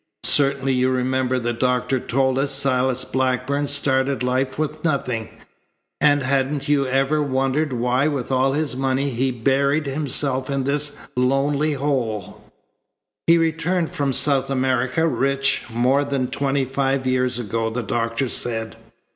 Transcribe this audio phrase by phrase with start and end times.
[0.25, 5.29] Certainly you remember the doctor told us Silas Blackburn started life with nothing;
[5.99, 10.97] and hadn't you ever wondered why with all his money he buried himself in this
[11.15, 12.43] lonely hole?"
[13.27, 18.77] "He returned from South America, rich, more than twenty five years ago," the doctor said.